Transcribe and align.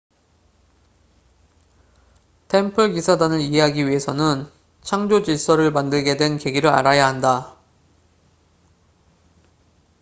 템플 2.47 2.93
기사단을 2.93 3.39
이해하기 3.39 3.87
위해서는 3.87 4.47
창조 4.81 5.21
질서를 5.21 5.69
만들게 5.71 6.17
된 6.17 6.39
계기를 6.39 6.71
알아야 6.71 7.05
한다 7.05 7.55